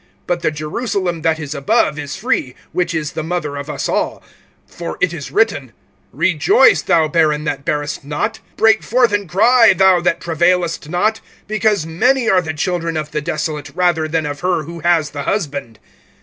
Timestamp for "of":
3.55-3.69, 12.97-13.11, 14.25-14.39